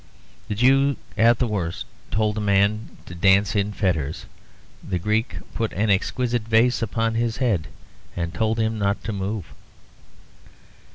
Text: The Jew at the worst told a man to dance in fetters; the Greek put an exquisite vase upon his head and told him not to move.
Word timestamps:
The 0.47 0.55
Jew 0.55 0.95
at 1.15 1.37
the 1.37 1.45
worst 1.45 1.85
told 2.09 2.35
a 2.35 2.41
man 2.41 2.97
to 3.05 3.13
dance 3.13 3.55
in 3.55 3.71
fetters; 3.71 4.25
the 4.83 4.97
Greek 4.97 5.37
put 5.53 5.71
an 5.73 5.91
exquisite 5.91 6.41
vase 6.47 6.81
upon 6.81 7.13
his 7.13 7.37
head 7.37 7.67
and 8.15 8.33
told 8.33 8.57
him 8.57 8.79
not 8.79 9.03
to 9.03 9.13
move. 9.13 9.45